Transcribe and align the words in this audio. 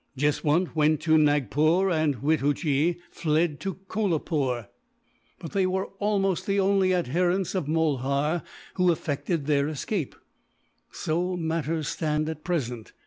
Jeswunt 0.17 0.75
went 0.75 0.99
to 1.01 1.15
Nagpore 1.15 1.91
and 1.91 2.23
Wittoojee 2.23 2.97
fled 3.11 3.59
to 3.59 3.75
Kolapoore, 3.87 4.67
but 5.37 5.51
they 5.51 5.67
were 5.67 5.89
almost 5.99 6.47
the 6.47 6.59
only 6.59 6.91
adherents 6.91 7.53
of 7.53 7.67
Mulhar 7.67 8.41
who 8.77 8.91
effected 8.91 9.45
their 9.45 9.67
escape. 9.67 10.15
"So 10.91 11.37
matters 11.37 11.87
stand, 11.87 12.27
at 12.29 12.43
present. 12.43 12.93